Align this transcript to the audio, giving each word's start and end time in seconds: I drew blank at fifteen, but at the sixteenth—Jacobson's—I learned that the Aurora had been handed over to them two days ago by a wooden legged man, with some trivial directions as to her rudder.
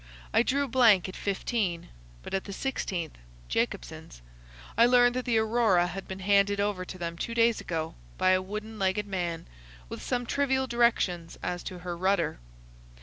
I 0.33 0.41
drew 0.41 0.67
blank 0.67 1.07
at 1.07 1.15
fifteen, 1.15 1.89
but 2.23 2.33
at 2.33 2.45
the 2.45 2.53
sixteenth—Jacobson's—I 2.53 4.87
learned 4.87 5.15
that 5.15 5.25
the 5.25 5.37
Aurora 5.37 5.85
had 5.85 6.07
been 6.07 6.21
handed 6.21 6.59
over 6.59 6.83
to 6.83 6.97
them 6.97 7.19
two 7.19 7.35
days 7.35 7.61
ago 7.61 7.93
by 8.17 8.31
a 8.31 8.41
wooden 8.41 8.79
legged 8.79 9.05
man, 9.05 9.45
with 9.89 10.01
some 10.01 10.25
trivial 10.25 10.65
directions 10.65 11.37
as 11.43 11.61
to 11.65 11.77
her 11.85 11.95
rudder. 11.95 12.39